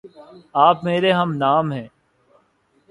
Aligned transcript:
آپ 0.57 0.83
میرے 0.83 1.11
ہم 1.11 1.33
نام 1.35 1.71
ہےـ 1.73 1.85